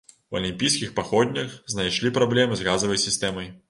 [0.35, 3.59] У алімпійскіх паходнях знайшлі праблемы з газавай сістэмай.